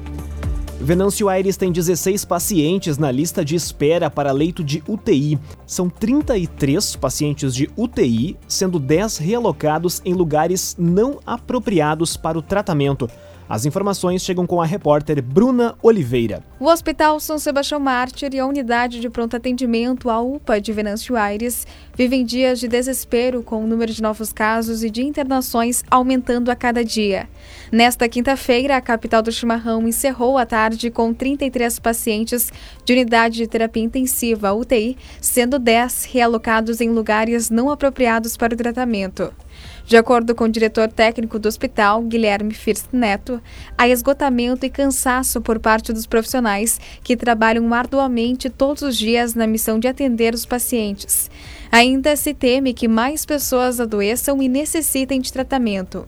Venâncio 0.79 1.27
Aires 1.27 1.57
tem 1.57 1.71
16 1.71 2.23
pacientes 2.23 2.99
na 2.99 3.11
lista 3.11 3.43
de 3.43 3.55
espera 3.55 4.11
para 4.11 4.31
leito 4.31 4.63
de 4.63 4.83
UTI. 4.87 5.39
São 5.65 5.89
33 5.89 6.95
pacientes 6.95 7.55
de 7.55 7.67
UTI, 7.75 8.37
sendo 8.47 8.77
10 8.77 9.17
realocados 9.17 10.01
em 10.05 10.13
lugares 10.13 10.75
não 10.77 11.19
apropriados 11.25 12.15
para 12.15 12.37
o 12.37 12.43
tratamento. 12.43 13.09
As 13.49 13.65
informações 13.65 14.21
chegam 14.23 14.45
com 14.45 14.61
a 14.61 14.65
repórter 14.65 15.21
Bruna 15.21 15.73
Oliveira. 15.81 16.43
O 16.59 16.65
Hospital 16.65 17.17
São 17.19 17.39
Sebastião 17.39 17.79
Mártir 17.79 18.33
e 18.33 18.39
a 18.39 18.45
Unidade 18.45 18.99
de 18.99 19.09
Pronto 19.09 19.37
Atendimento, 19.37 20.09
a 20.09 20.19
UPA 20.19 20.59
de 20.59 20.73
Venâncio 20.73 21.15
Aires, 21.15 21.65
vivem 21.95 22.25
dias 22.25 22.59
de 22.59 22.67
desespero 22.67 23.41
com 23.41 23.63
o 23.63 23.67
número 23.67 23.93
de 23.93 24.01
novos 24.01 24.33
casos 24.33 24.83
e 24.83 24.89
de 24.89 25.01
internações 25.01 25.81
aumentando 25.89 26.51
a 26.51 26.55
cada 26.55 26.83
dia. 26.83 27.29
Nesta 27.71 28.09
quinta-feira, 28.09 28.75
a 28.75 28.81
capital 28.81 29.21
do 29.21 29.31
chimarrão 29.31 29.87
encerrou 29.87 30.37
a 30.37 30.45
tarde 30.45 30.91
com 30.91 31.13
33 31.13 31.79
pacientes 31.79 32.51
de 32.83 32.93
unidade 32.93 33.37
de 33.37 33.47
terapia 33.47 33.83
intensiva, 33.83 34.53
UTI, 34.53 34.97
sendo 35.21 35.57
10 35.57 36.03
realocados 36.11 36.81
em 36.81 36.89
lugares 36.89 37.49
não 37.49 37.69
apropriados 37.69 38.35
para 38.35 38.53
o 38.53 38.57
tratamento. 38.57 39.31
De 39.87 39.95
acordo 39.95 40.35
com 40.35 40.43
o 40.43 40.49
diretor 40.49 40.91
técnico 40.91 41.39
do 41.39 41.47
hospital, 41.47 42.03
Guilherme 42.03 42.53
First 42.53 42.87
Neto, 42.91 43.41
há 43.77 43.87
esgotamento 43.87 44.65
e 44.65 44.69
cansaço 44.69 45.39
por 45.39 45.59
parte 45.59 45.93
dos 45.93 46.05
profissionais 46.05 46.77
que 47.01 47.15
trabalham 47.15 47.73
arduamente 47.73 48.49
todos 48.49 48.81
os 48.83 48.97
dias 48.97 49.33
na 49.33 49.47
missão 49.47 49.79
de 49.79 49.87
atender 49.87 50.33
os 50.33 50.45
pacientes. 50.45 51.31
Ainda 51.71 52.17
se 52.17 52.33
teme 52.33 52.73
que 52.73 52.85
mais 52.85 53.25
pessoas 53.25 53.79
adoeçam 53.79 54.43
e 54.43 54.49
necessitem 54.49 55.21
de 55.21 55.31
tratamento. 55.31 56.05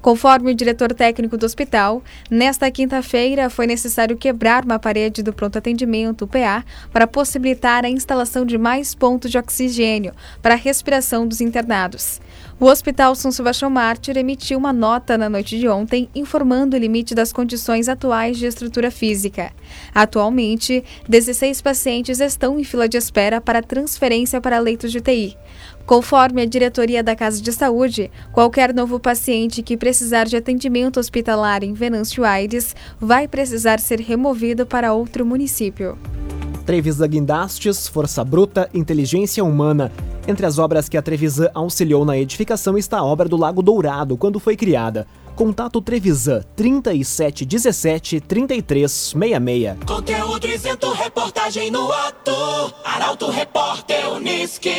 Conforme 0.00 0.52
o 0.52 0.54
diretor 0.54 0.94
técnico 0.94 1.36
do 1.36 1.44
hospital, 1.44 2.02
nesta 2.30 2.70
quinta-feira 2.70 3.50
foi 3.50 3.66
necessário 3.66 4.16
quebrar 4.16 4.64
uma 4.64 4.78
parede 4.78 5.22
do 5.22 5.32
pronto 5.32 5.58
atendimento, 5.58 6.26
PA, 6.26 6.64
para 6.92 7.06
possibilitar 7.06 7.84
a 7.84 7.88
instalação 7.88 8.44
de 8.44 8.56
mais 8.56 8.94
pontos 8.94 9.30
de 9.30 9.38
oxigênio 9.38 10.12
para 10.40 10.54
a 10.54 10.56
respiração 10.56 11.26
dos 11.26 11.40
internados. 11.40 12.20
O 12.60 12.66
Hospital 12.66 13.14
São 13.14 13.30
Sebastião 13.30 13.70
Mártir 13.70 14.16
emitiu 14.16 14.58
uma 14.58 14.72
nota 14.72 15.16
na 15.16 15.28
noite 15.28 15.56
de 15.60 15.68
ontem 15.68 16.08
informando 16.12 16.76
o 16.76 16.78
limite 16.78 17.14
das 17.14 17.32
condições 17.32 17.88
atuais 17.88 18.36
de 18.36 18.46
estrutura 18.46 18.90
física. 18.90 19.52
Atualmente, 19.94 20.82
16 21.08 21.62
pacientes 21.62 22.18
estão 22.18 22.58
em 22.58 22.64
fila 22.64 22.88
de 22.88 22.96
espera 22.96 23.40
para 23.40 23.62
transferência 23.62 24.40
para 24.40 24.58
leitos 24.58 24.90
de 24.90 24.98
UTI. 24.98 25.36
Conforme 25.86 26.42
a 26.42 26.46
diretoria 26.46 27.00
da 27.00 27.14
Casa 27.14 27.40
de 27.40 27.52
Saúde, 27.52 28.10
qualquer 28.32 28.74
novo 28.74 28.98
paciente 28.98 29.62
que 29.62 29.76
precisar 29.76 30.24
de 30.24 30.36
atendimento 30.36 30.98
hospitalar 30.98 31.62
em 31.62 31.72
Venâncio 31.72 32.24
Aires 32.24 32.74
vai 33.00 33.28
precisar 33.28 33.78
ser 33.78 34.00
removido 34.00 34.66
para 34.66 34.92
outro 34.92 35.24
município. 35.24 35.96
Trevisan 36.68 37.08
Guindastes, 37.08 37.88
Força 37.88 38.22
Bruta, 38.22 38.68
Inteligência 38.74 39.42
Humana. 39.42 39.90
Entre 40.26 40.44
as 40.44 40.58
obras 40.58 40.86
que 40.86 40.98
a 40.98 41.02
Trevisan 41.02 41.48
auxiliou 41.54 42.04
na 42.04 42.18
edificação 42.18 42.76
está 42.76 42.98
a 42.98 43.04
obra 43.04 43.26
do 43.26 43.38
Lago 43.38 43.62
Dourado, 43.62 44.18
quando 44.18 44.38
foi 44.38 44.54
criada. 44.54 45.06
Contato 45.34 45.80
Trevisan 45.80 46.42
3717 46.54 48.20
3366. 48.20 49.78
Conteúdo 49.86 50.46
isento, 50.46 50.92
reportagem 50.92 51.70
no 51.70 51.90
ato. 51.90 52.32
Arauto 52.84 53.30
Repórter 53.30 54.06
Uniski. 54.12 54.74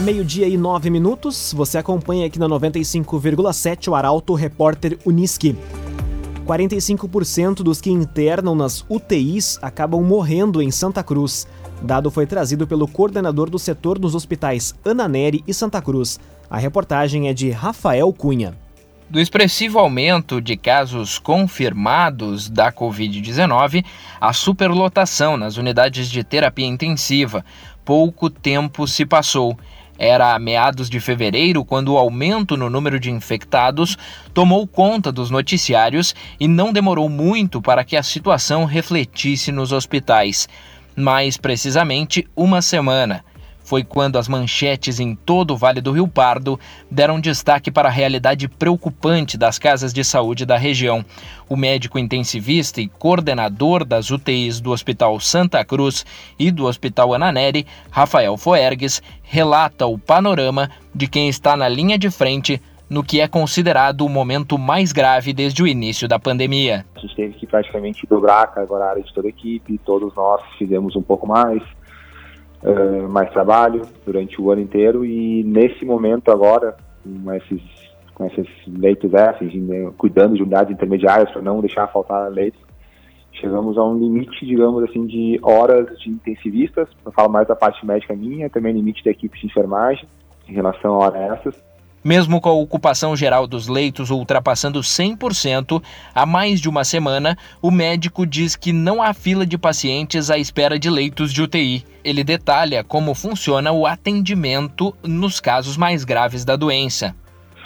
Meio-dia 0.00 0.48
e 0.48 0.56
nove 0.56 0.88
minutos. 0.88 1.52
Você 1.54 1.76
acompanha 1.76 2.26
aqui 2.26 2.38
na 2.38 2.48
95,7 2.48 3.88
o 3.88 3.94
Arauto 3.94 4.32
Repórter 4.32 4.98
Uniski. 5.04 5.54
45% 6.44 7.62
dos 7.62 7.80
que 7.80 7.90
internam 7.90 8.54
nas 8.54 8.84
UTIs 8.88 9.58
acabam 9.62 10.02
morrendo 10.02 10.60
em 10.60 10.70
Santa 10.70 11.02
Cruz. 11.02 11.48
Dado 11.82 12.10
foi 12.10 12.26
trazido 12.26 12.66
pelo 12.66 12.86
coordenador 12.86 13.48
do 13.48 13.58
setor 13.58 13.98
nos 13.98 14.14
hospitais 14.14 14.74
Ana 14.84 15.08
Neri 15.08 15.42
e 15.46 15.54
Santa 15.54 15.80
Cruz. 15.80 16.20
A 16.50 16.58
reportagem 16.58 17.28
é 17.28 17.34
de 17.34 17.50
Rafael 17.50 18.12
Cunha. 18.12 18.54
Do 19.08 19.20
expressivo 19.20 19.78
aumento 19.78 20.40
de 20.40 20.56
casos 20.56 21.18
confirmados 21.18 22.50
da 22.50 22.70
Covid-19, 22.70 23.84
a 24.20 24.32
superlotação 24.32 25.36
nas 25.36 25.56
unidades 25.56 26.08
de 26.10 26.22
terapia 26.22 26.66
intensiva, 26.66 27.44
pouco 27.84 28.28
tempo 28.28 28.86
se 28.86 29.06
passou 29.06 29.58
era 29.98 30.34
a 30.34 30.38
meados 30.38 30.90
de 30.90 31.00
fevereiro 31.00 31.64
quando 31.64 31.92
o 31.92 31.98
aumento 31.98 32.56
no 32.56 32.68
número 32.68 32.98
de 32.98 33.10
infectados 33.10 33.96
tomou 34.32 34.66
conta 34.66 35.12
dos 35.12 35.30
noticiários 35.30 36.14
e 36.38 36.48
não 36.48 36.72
demorou 36.72 37.08
muito 37.08 37.60
para 37.62 37.84
que 37.84 37.96
a 37.96 38.02
situação 38.02 38.64
refletisse 38.64 39.52
nos 39.52 39.72
hospitais. 39.72 40.48
Mais 40.96 41.36
precisamente, 41.36 42.26
uma 42.36 42.62
semana 42.62 43.24
foi 43.64 43.82
quando 43.82 44.18
as 44.18 44.28
manchetes 44.28 45.00
em 45.00 45.14
todo 45.16 45.52
o 45.52 45.56
Vale 45.56 45.80
do 45.80 45.90
Rio 45.90 46.06
Pardo 46.06 46.60
deram 46.90 47.18
destaque 47.18 47.70
para 47.70 47.88
a 47.88 47.92
realidade 47.92 48.46
preocupante 48.46 49.36
das 49.36 49.58
casas 49.58 49.92
de 49.92 50.04
saúde 50.04 50.44
da 50.44 50.56
região. 50.56 51.04
O 51.48 51.56
médico 51.56 51.98
intensivista 51.98 52.80
e 52.80 52.86
coordenador 52.86 53.84
das 53.84 54.10
UTIs 54.10 54.60
do 54.60 54.70
Hospital 54.70 55.18
Santa 55.18 55.64
Cruz 55.64 56.04
e 56.38 56.50
do 56.50 56.66
Hospital 56.66 57.14
Ananeri, 57.14 57.66
Rafael 57.90 58.36
Foergues, 58.36 59.02
relata 59.22 59.86
o 59.86 59.98
panorama 59.98 60.70
de 60.94 61.08
quem 61.08 61.28
está 61.28 61.56
na 61.56 61.68
linha 61.68 61.98
de 61.98 62.10
frente 62.10 62.60
no 62.88 63.02
que 63.02 63.20
é 63.20 63.26
considerado 63.26 64.02
o 64.02 64.08
momento 64.08 64.58
mais 64.58 64.92
grave 64.92 65.32
desde 65.32 65.62
o 65.62 65.66
início 65.66 66.06
da 66.06 66.18
pandemia. 66.18 66.84
A 66.94 67.00
gente 67.00 67.16
teve 67.16 67.34
que 67.34 67.46
praticamente 67.46 68.06
dobrar 68.06 68.42
a 68.42 68.46
carga 68.46 68.74
horária 68.74 69.02
de 69.02 69.12
toda 69.12 69.26
a 69.26 69.30
equipe, 69.30 69.78
todos 69.78 70.14
nós 70.14 70.42
fizemos 70.58 70.94
um 70.94 71.02
pouco 71.02 71.26
mais 71.26 71.62
uh, 72.64 73.08
mais 73.08 73.30
trabalho 73.30 73.82
durante 74.04 74.40
o 74.40 74.50
ano 74.50 74.62
inteiro 74.62 75.04
e 75.04 75.44
nesse 75.44 75.84
momento 75.84 76.30
agora, 76.30 76.76
com 77.02 77.32
esses, 77.32 77.62
com 78.14 78.26
esses 78.26 78.48
leitos 78.66 79.12
extras, 79.12 79.54
né, 79.54 79.90
cuidando 79.96 80.34
de 80.34 80.42
unidades 80.42 80.72
intermediárias 80.72 81.30
para 81.30 81.42
não 81.42 81.60
deixar 81.60 81.86
faltar 81.88 82.30
leitos, 82.30 82.60
chegamos 83.32 83.76
a 83.76 83.84
um 83.84 83.98
limite, 83.98 84.46
digamos 84.46 84.82
assim, 84.84 85.06
de 85.06 85.38
horas 85.42 85.98
de 85.98 86.10
intensivistas, 86.10 86.88
eu 87.04 87.12
falo 87.12 87.28
mais 87.28 87.46
da 87.46 87.54
parte 87.54 87.84
médica 87.84 88.14
minha, 88.14 88.48
também 88.48 88.72
limite 88.72 89.04
da 89.04 89.10
equipe 89.10 89.38
de 89.38 89.46
enfermagem 89.46 90.08
em 90.48 90.52
relação 90.52 90.94
a 90.94 91.06
horas 91.06 91.38
essas, 91.38 91.73
mesmo 92.04 92.40
com 92.40 92.50
a 92.50 92.52
ocupação 92.52 93.16
geral 93.16 93.46
dos 93.46 93.66
leitos 93.66 94.10
ultrapassando 94.10 94.80
100%, 94.80 95.82
há 96.14 96.26
mais 96.26 96.60
de 96.60 96.68
uma 96.68 96.84
semana, 96.84 97.36
o 97.62 97.70
médico 97.70 98.26
diz 98.26 98.54
que 98.54 98.72
não 98.72 99.02
há 99.02 99.14
fila 99.14 99.46
de 99.46 99.56
pacientes 99.56 100.30
à 100.30 100.36
espera 100.36 100.78
de 100.78 100.90
leitos 100.90 101.32
de 101.32 101.42
UTI. 101.42 101.82
Ele 102.04 102.22
detalha 102.22 102.84
como 102.84 103.14
funciona 103.14 103.72
o 103.72 103.86
atendimento 103.86 104.94
nos 105.02 105.40
casos 105.40 105.76
mais 105.76 106.04
graves 106.04 106.44
da 106.44 106.54
doença. 106.56 107.14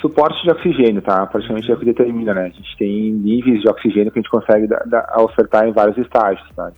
suporte 0.01 0.41
de 0.43 0.51
oxigênio, 0.51 1.01
tá? 1.01 1.25
Praticamente 1.27 1.69
é 1.69 1.73
o 1.73 1.77
que 1.77 1.83
determina, 1.83 2.33
né? 2.33 2.43
A 2.45 2.49
gente 2.49 2.77
tem 2.77 3.11
níveis 3.11 3.61
de 3.61 3.69
oxigênio 3.69 4.09
que 4.11 4.19
a 4.19 4.21
gente 4.21 4.31
consegue 4.31 4.65
da, 4.65 4.79
da, 4.85 5.15
ofertar 5.17 5.67
em 5.67 5.73
vários 5.73 5.97
estágios, 5.97 6.47
tá? 6.55 6.71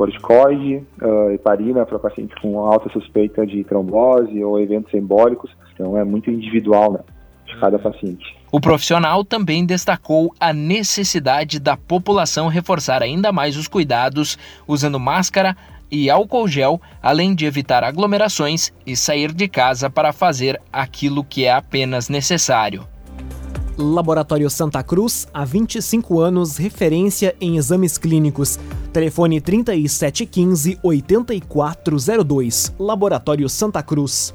Corticoide, 0.00 0.82
uh, 1.02 1.30
heparina 1.30 1.84
para 1.84 1.98
pacientes 1.98 2.34
com 2.40 2.58
alta 2.58 2.88
suspeita 2.88 3.46
de 3.46 3.62
trombose 3.64 4.42
ou 4.42 4.58
eventos 4.58 4.94
embólicos. 4.94 5.50
Então 5.74 5.94
é 5.94 6.02
muito 6.02 6.30
individual, 6.30 6.94
né? 6.94 7.00
De 7.46 7.60
cada 7.60 7.78
paciente. 7.78 8.24
O 8.50 8.58
profissional 8.58 9.22
também 9.22 9.66
destacou 9.66 10.34
a 10.40 10.54
necessidade 10.54 11.60
da 11.60 11.76
população 11.76 12.48
reforçar 12.48 13.02
ainda 13.02 13.30
mais 13.30 13.58
os 13.58 13.68
cuidados 13.68 14.38
usando 14.66 14.98
máscara, 14.98 15.54
e 15.90 16.08
álcool 16.08 16.48
gel, 16.48 16.80
além 17.02 17.34
de 17.34 17.44
evitar 17.44 17.82
aglomerações 17.82 18.72
e 18.86 18.96
sair 18.96 19.32
de 19.32 19.48
casa 19.48 19.90
para 19.90 20.12
fazer 20.12 20.58
aquilo 20.72 21.24
que 21.24 21.44
é 21.44 21.52
apenas 21.52 22.08
necessário. 22.08 22.86
Laboratório 23.80 24.50
Santa 24.50 24.82
Cruz, 24.82 25.26
há 25.32 25.42
25 25.42 26.20
anos, 26.20 26.58
referência 26.58 27.34
em 27.40 27.56
exames 27.56 27.96
clínicos. 27.96 28.58
Telefone 28.92 29.40
3715 29.40 30.78
8402. 30.82 32.74
Laboratório 32.78 33.48
Santa 33.48 33.82
Cruz. 33.82 34.34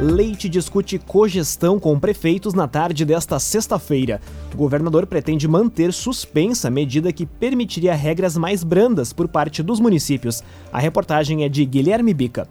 Leite 0.00 0.48
discute 0.48 1.00
cogestão 1.00 1.80
com 1.80 1.98
prefeitos 1.98 2.54
na 2.54 2.68
tarde 2.68 3.04
desta 3.04 3.40
sexta-feira. 3.40 4.20
O 4.52 4.56
governador 4.56 5.04
pretende 5.06 5.48
manter 5.48 5.92
suspensa 5.92 6.68
a 6.68 6.70
medida 6.70 7.12
que 7.12 7.26
permitiria 7.26 7.94
regras 7.94 8.36
mais 8.36 8.62
brandas 8.62 9.12
por 9.12 9.26
parte 9.26 9.64
dos 9.64 9.80
municípios. 9.80 10.44
A 10.72 10.78
reportagem 10.78 11.42
é 11.42 11.48
de 11.48 11.64
Guilherme 11.64 12.14
Bica. 12.14 12.48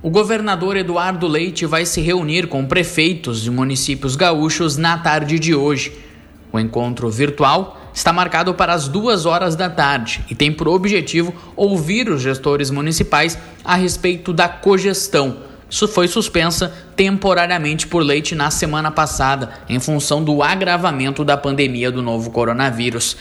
O 0.00 0.10
governador 0.10 0.76
Eduardo 0.76 1.26
Leite 1.26 1.66
vai 1.66 1.84
se 1.84 2.00
reunir 2.00 2.46
com 2.46 2.64
prefeitos 2.64 3.42
de 3.42 3.50
municípios 3.50 4.14
gaúchos 4.14 4.76
na 4.76 4.96
tarde 4.96 5.38
de 5.38 5.54
hoje. 5.54 5.92
O 6.52 6.58
encontro 6.58 7.10
virtual 7.10 7.80
está 7.92 8.12
marcado 8.12 8.54
para 8.54 8.72
as 8.72 8.86
duas 8.86 9.26
horas 9.26 9.56
da 9.56 9.68
tarde 9.68 10.24
e 10.30 10.34
tem 10.34 10.52
por 10.52 10.68
objetivo 10.68 11.34
ouvir 11.56 12.08
os 12.08 12.22
gestores 12.22 12.70
municipais 12.70 13.36
a 13.64 13.74
respeito 13.74 14.32
da 14.32 14.48
cogestão 14.48 15.48
foi 15.88 16.08
suspensa 16.08 16.72
temporariamente 16.96 17.86
por 17.86 18.02
Leite 18.02 18.34
na 18.34 18.50
semana 18.50 18.90
passada, 18.90 19.50
em 19.68 19.78
função 19.78 20.22
do 20.22 20.42
agravamento 20.42 21.24
da 21.24 21.36
pandemia 21.36 21.90
do 21.90 22.02
novo 22.02 22.30
coronavírus. 22.30 23.16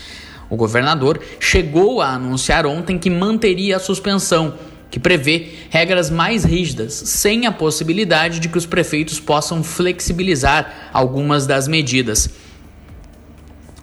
O 0.50 0.56
governador 0.56 1.20
chegou 1.40 2.02
a 2.02 2.12
anunciar 2.12 2.66
ontem 2.66 2.98
que 2.98 3.10
manteria 3.10 3.76
a 3.76 3.82
suspensão, 3.82 4.54
que 4.90 5.00
prevê 5.00 5.50
regras 5.70 6.10
mais 6.10 6.44
rígidas, 6.44 6.94
sem 6.94 7.46
a 7.46 7.52
possibilidade 7.52 8.40
de 8.40 8.50
que 8.50 8.58
os 8.58 8.66
prefeitos 8.66 9.20
possam 9.20 9.64
flexibilizar 9.64 10.90
algumas 10.94 11.46
das 11.46 11.68
medidas. 11.68 12.30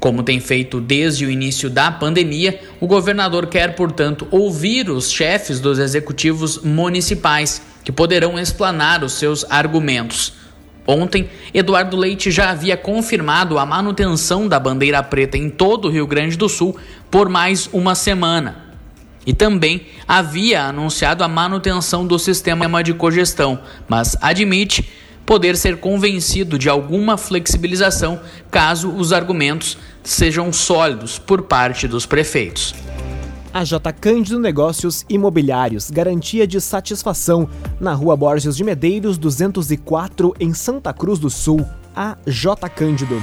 Como 0.01 0.23
tem 0.23 0.39
feito 0.39 0.81
desde 0.81 1.25
o 1.25 1.31
início 1.31 1.71
da 1.71 1.91
pandemia, 1.91 2.61
o 2.79 2.87
governador 2.87 3.47
quer, 3.47 3.75
portanto, 3.75 4.29
ouvir 4.31 4.91
os 4.91 5.11
chefes 5.11 5.61
dos 5.61 5.79
executivos 5.79 6.59
municipais 6.63 7.63
que 7.83 7.91
poderão 7.91 8.39
explanar 8.39 9.03
os 9.03 9.15
seus 9.15 9.47
argumentos. 9.51 10.35
Ontem, 10.87 11.31
Eduardo 11.55 11.97
Leite 11.97 12.31
já 12.31 12.51
havia 12.51 12.77
confirmado 12.77 13.59
a 13.59 13.65
manutenção 13.65 14.47
da 14.47 14.61
bandeira 14.61 15.03
preta 15.03 15.39
em 15.39 15.49
todo 15.49 15.89
o 15.89 15.91
Rio 15.91 16.07
Grande 16.07 16.37
do 16.37 16.49
Sul 16.51 16.77
por 17.11 17.31
mais 17.31 17.69
uma 17.73 17.95
semana. 17.95 18.64
E 19.27 19.33
também 19.33 19.87
havia 20.07 20.65
anunciado 20.65 21.25
a 21.25 21.29
manutenção 21.29 22.07
do 22.07 22.19
sistema 22.19 22.83
de 22.83 22.93
cogestão, 22.95 23.59
mas 23.89 24.17
admite 24.21 24.89
poder 25.25 25.57
ser 25.57 25.79
convencido 25.79 26.59
de 26.59 26.69
alguma 26.69 27.17
flexibilização 27.17 28.21
caso 28.51 28.91
os 28.91 29.13
argumentos 29.13 29.79
sejam 30.03 30.53
sólidos 30.53 31.19
por 31.19 31.43
parte 31.43 31.89
dos 31.89 32.05
prefeitos. 32.07 32.75
A 33.53 33.63
J 33.63 33.93
Cândido 33.93 34.41
Negócios 34.41 35.07
Imobiliários, 35.09 35.89
garantia 35.89 36.45
de 36.45 36.61
satisfação, 36.61 37.49
na 37.81 37.95
Rua 37.95 38.17
Borges 38.17 38.57
de 38.57 38.65
Medeiros, 38.65 39.17
204, 39.17 40.35
em 40.41 40.53
Santa 40.53 40.93
Cruz 40.93 41.21
do 41.21 41.31
Sul. 41.31 41.65
A 41.95 42.19
J 42.27 42.69
Cândido. 42.69 43.23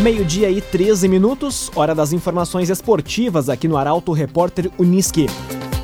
Meio-dia 0.00 0.50
e 0.50 0.60
13 0.60 1.06
minutos, 1.06 1.70
hora 1.76 1.94
das 1.94 2.12
informações 2.12 2.70
esportivas 2.70 3.48
aqui 3.48 3.68
no 3.68 3.76
Arauto 3.76 4.10
Repórter 4.10 4.68
Uniski. 4.76 5.26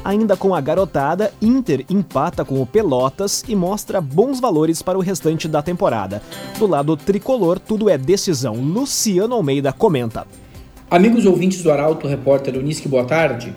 Ainda 0.04 0.36
com 0.36 0.54
a 0.54 0.60
garotada, 0.60 1.32
Inter 1.40 1.84
empata 1.88 2.44
com 2.44 2.60
o 2.60 2.66
Pelotas 2.66 3.44
e 3.46 3.54
mostra 3.54 4.00
bons 4.00 4.40
valores 4.40 4.82
para 4.82 4.98
o 4.98 5.02
restante 5.02 5.46
da 5.46 5.62
temporada. 5.62 6.20
Do 6.58 6.66
lado 6.66 6.96
tricolor, 6.96 7.60
tudo 7.60 7.88
é 7.88 7.96
decisão. 7.96 8.54
Luciano 8.54 9.34
Almeida 9.34 9.72
comenta. 9.72 10.26
Amigos 10.90 11.24
ouvintes 11.26 11.62
do 11.62 11.70
Arauto, 11.70 12.08
repórter 12.08 12.56
Unisque, 12.56 12.88
boa 12.88 13.04
tarde. 13.04 13.54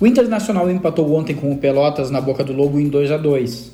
O 0.00 0.06
Internacional 0.06 0.68
empatou 0.70 1.14
ontem 1.14 1.34
com 1.34 1.52
o 1.52 1.56
Pelotas 1.56 2.10
na 2.10 2.20
Boca 2.20 2.42
do 2.44 2.52
Lobo 2.52 2.78
em 2.78 2.88
2 2.88 3.12
a 3.12 3.16
2. 3.16 3.72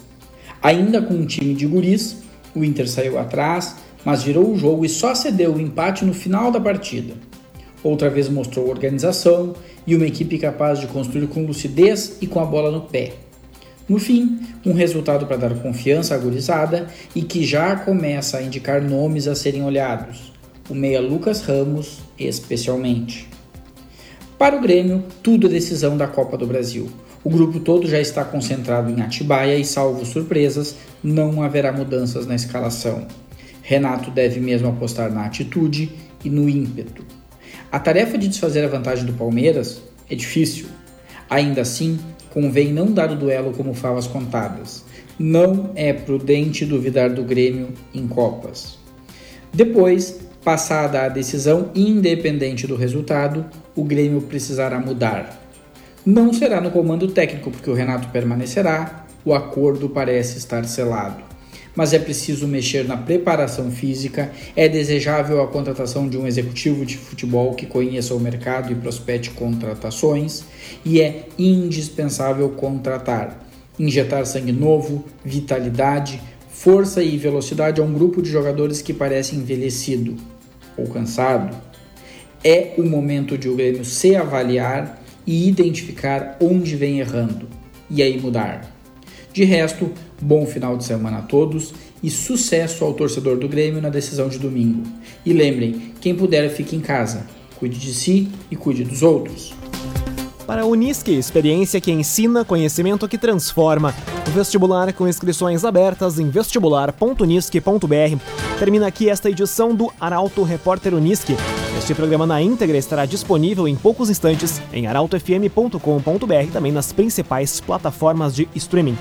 Ainda 0.62 1.00
com 1.00 1.14
um 1.14 1.24
time 1.24 1.54
de 1.54 1.66
guris, 1.66 2.18
o 2.54 2.62
Inter 2.62 2.88
saiu 2.88 3.18
atrás, 3.18 3.76
mas 4.04 4.22
virou 4.22 4.50
o 4.50 4.56
jogo 4.56 4.84
e 4.84 4.88
só 4.88 5.14
cedeu 5.14 5.54
o 5.54 5.60
empate 5.60 6.04
no 6.04 6.14
final 6.14 6.50
da 6.50 6.60
partida. 6.60 7.14
Outra 7.82 8.10
vez 8.10 8.28
mostrou 8.28 8.68
organização 8.68 9.54
e 9.86 9.94
uma 9.94 10.06
equipe 10.06 10.38
capaz 10.38 10.78
de 10.78 10.86
construir 10.86 11.26
com 11.26 11.46
lucidez 11.46 12.18
e 12.20 12.26
com 12.26 12.40
a 12.40 12.44
bola 12.44 12.70
no 12.70 12.82
pé. 12.82 13.12
No 13.88 13.98
fim, 13.98 14.40
um 14.64 14.72
resultado 14.72 15.26
para 15.26 15.36
dar 15.36 15.54
confiança 15.54 16.14
à 16.14 16.18
gurizada 16.18 16.86
e 17.14 17.22
que 17.22 17.44
já 17.44 17.74
começa 17.76 18.38
a 18.38 18.42
indicar 18.42 18.82
nomes 18.82 19.26
a 19.26 19.34
serem 19.34 19.64
olhados 19.64 20.30
o 20.70 20.74
meia 20.74 21.00
Lucas 21.00 21.42
Ramos 21.42 21.98
especialmente. 22.16 23.28
Para 24.38 24.56
o 24.56 24.60
Grêmio, 24.60 25.02
tudo 25.20 25.48
é 25.48 25.50
decisão 25.50 25.96
da 25.96 26.06
Copa 26.06 26.36
do 26.36 26.46
Brasil. 26.46 26.88
O 27.24 27.28
grupo 27.28 27.58
todo 27.58 27.88
já 27.88 28.00
está 28.00 28.24
concentrado 28.24 28.88
em 28.88 29.02
Atibaia 29.02 29.56
e, 29.56 29.64
salvo 29.64 30.06
surpresas, 30.06 30.76
não 31.02 31.42
haverá 31.42 31.72
mudanças 31.72 32.24
na 32.24 32.36
escalação. 32.36 33.06
Renato 33.62 34.10
deve 34.10 34.40
mesmo 34.40 34.68
apostar 34.68 35.12
na 35.12 35.26
atitude 35.26 35.92
e 36.24 36.30
no 36.30 36.48
ímpeto. 36.48 37.04
A 37.70 37.78
tarefa 37.78 38.18
de 38.18 38.28
desfazer 38.28 38.64
a 38.64 38.68
vantagem 38.68 39.04
do 39.04 39.12
Palmeiras 39.12 39.82
é 40.08 40.14
difícil. 40.14 40.66
Ainda 41.28 41.60
assim, 41.60 41.98
convém 42.30 42.72
não 42.72 42.92
dar 42.92 43.10
o 43.10 43.16
duelo 43.16 43.52
como 43.52 43.74
favas 43.74 44.06
contadas. 44.06 44.84
Não 45.18 45.70
é 45.74 45.92
prudente 45.92 46.64
duvidar 46.64 47.10
do 47.10 47.22
Grêmio 47.22 47.68
em 47.94 48.08
Copas. 48.08 48.78
Depois, 49.52 50.18
Passada 50.44 51.02
a 51.02 51.08
decisão, 51.08 51.70
independente 51.74 52.66
do 52.66 52.74
resultado, 52.74 53.44
o 53.76 53.84
Grêmio 53.84 54.22
precisará 54.22 54.80
mudar. 54.80 55.38
Não 56.04 56.32
será 56.32 56.62
no 56.62 56.70
comando 56.70 57.08
técnico, 57.08 57.50
porque 57.50 57.68
o 57.68 57.74
Renato 57.74 58.08
permanecerá, 58.08 59.04
o 59.22 59.34
acordo 59.34 59.90
parece 59.90 60.38
estar 60.38 60.64
selado. 60.64 61.29
Mas 61.74 61.92
é 61.92 61.98
preciso 61.98 62.48
mexer 62.48 62.84
na 62.86 62.96
preparação 62.96 63.70
física, 63.70 64.32
é 64.56 64.68
desejável 64.68 65.40
a 65.40 65.46
contratação 65.46 66.08
de 66.08 66.18
um 66.18 66.26
executivo 66.26 66.84
de 66.84 66.96
futebol 66.96 67.54
que 67.54 67.66
conheça 67.66 68.14
o 68.14 68.20
mercado 68.20 68.72
e 68.72 68.74
prospete 68.74 69.30
contratações, 69.30 70.44
e 70.84 71.00
é 71.00 71.26
indispensável 71.38 72.48
contratar, 72.50 73.46
injetar 73.78 74.26
sangue 74.26 74.52
novo, 74.52 75.04
vitalidade, 75.24 76.20
força 76.48 77.02
e 77.02 77.16
velocidade 77.16 77.80
a 77.80 77.84
um 77.84 77.92
grupo 77.92 78.20
de 78.20 78.28
jogadores 78.28 78.82
que 78.82 78.92
parece 78.92 79.36
envelhecido 79.36 80.16
ou 80.76 80.86
cansado, 80.86 81.56
é 82.42 82.74
o 82.78 82.82
momento 82.82 83.38
de 83.38 83.48
o 83.48 83.56
Grêmio 83.56 83.84
se 83.84 84.16
avaliar 84.16 85.02
e 85.26 85.48
identificar 85.48 86.36
onde 86.40 86.74
vem 86.74 87.00
errando 87.00 87.48
e 87.88 88.02
aí 88.02 88.20
mudar. 88.20 88.79
De 89.40 89.46
resto, 89.46 89.90
bom 90.20 90.44
final 90.44 90.76
de 90.76 90.84
semana 90.84 91.20
a 91.20 91.22
todos 91.22 91.72
e 92.02 92.10
sucesso 92.10 92.84
ao 92.84 92.92
torcedor 92.92 93.38
do 93.38 93.48
Grêmio 93.48 93.80
na 93.80 93.88
decisão 93.88 94.28
de 94.28 94.38
domingo. 94.38 94.82
E 95.24 95.32
lembrem, 95.32 95.94
quem 95.98 96.14
puder 96.14 96.50
fique 96.50 96.76
em 96.76 96.80
casa, 96.80 97.26
cuide 97.58 97.78
de 97.78 97.94
si 97.94 98.28
e 98.50 98.56
cuide 98.56 98.84
dos 98.84 99.02
outros. 99.02 99.54
Para 100.46 100.60
a 100.60 100.66
Unisque, 100.66 101.12
experiência 101.12 101.80
que 101.80 101.90
ensina, 101.90 102.44
conhecimento 102.44 103.08
que 103.08 103.16
transforma. 103.16 103.94
Vestibular 104.34 104.92
com 104.92 105.08
inscrições 105.08 105.64
abertas 105.64 106.18
em 106.18 106.28
vestibular.unisque.br. 106.28 108.18
Termina 108.58 108.88
aqui 108.88 109.08
esta 109.08 109.30
edição 109.30 109.74
do 109.74 109.90
Arauto 109.98 110.42
Repórter 110.42 110.92
Unisque. 110.92 111.34
Este 111.78 111.94
programa 111.94 112.26
na 112.26 112.42
íntegra 112.42 112.76
estará 112.76 113.06
disponível 113.06 113.66
em 113.66 113.74
poucos 113.74 114.10
instantes 114.10 114.60
em 114.70 114.86
arautofm.com.br 114.86 116.52
também 116.52 116.72
nas 116.72 116.92
principais 116.92 117.58
plataformas 117.58 118.34
de 118.34 118.46
streaming. 118.54 118.98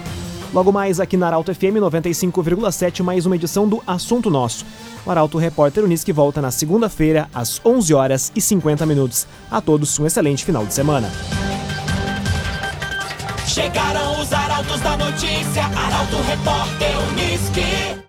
Logo 0.53 0.71
mais 0.71 0.99
aqui 0.99 1.15
na 1.15 1.27
Arauto 1.27 1.53
FM 1.53 1.77
95,7, 1.79 3.03
mais 3.03 3.25
uma 3.25 3.35
edição 3.35 3.67
do 3.67 3.83
Assunto 3.85 4.31
Nosso. 4.31 4.65
O 5.05 5.11
Arauto 5.11 5.37
Repórter 5.37 5.83
Unisque 5.83 6.11
volta 6.11 6.41
na 6.41 6.49
segunda-feira, 6.49 7.29
às 7.33 7.61
11 7.63 7.93
horas 7.93 8.31
e 8.35 8.41
50 8.41 8.85
minutos. 8.85 9.27
A 9.51 9.61
todos 9.61 9.99
um 9.99 10.07
excelente 10.07 10.43
final 10.43 10.65
de 10.65 10.73
semana. 10.73 11.09
Chegaram 13.45 14.21
os 14.21 14.33
Arautos 14.33 14.79
da 14.81 14.97
notícia, 14.97 15.63
Arauto 15.65 16.17
Repórter 16.27 16.97
Uniski. 17.11 17.99